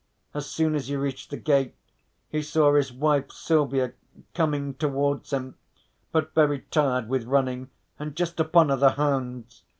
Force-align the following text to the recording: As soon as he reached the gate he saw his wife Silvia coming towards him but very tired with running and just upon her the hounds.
As 0.33 0.47
soon 0.49 0.73
as 0.73 0.87
he 0.87 0.95
reached 0.95 1.29
the 1.29 1.37
gate 1.37 1.75
he 2.27 2.41
saw 2.41 2.73
his 2.73 2.91
wife 2.91 3.31
Silvia 3.31 3.93
coming 4.33 4.73
towards 4.73 5.31
him 5.31 5.59
but 6.11 6.33
very 6.33 6.61
tired 6.61 7.07
with 7.07 7.25
running 7.25 7.69
and 7.99 8.15
just 8.15 8.39
upon 8.39 8.69
her 8.69 8.77
the 8.77 8.89
hounds. 8.93 9.61